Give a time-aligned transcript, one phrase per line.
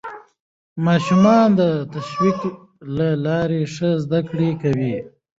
[0.85, 1.61] ماشومان د
[1.93, 2.39] تشویق
[2.97, 4.95] له لارې ښه زده کړه کوي